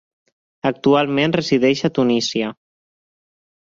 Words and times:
Actualment 0.69 1.37
resideix 1.37 1.87
a 1.91 1.95
Tunísia. 2.01 2.53